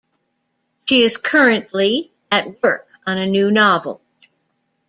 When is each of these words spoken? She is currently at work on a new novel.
She 0.89 1.03
is 1.03 1.17
currently 1.17 2.11
at 2.31 2.63
work 2.63 2.87
on 3.05 3.19
a 3.19 3.27
new 3.27 3.51
novel. 3.51 4.01